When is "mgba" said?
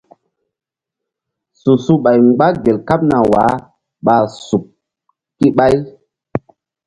2.27-2.47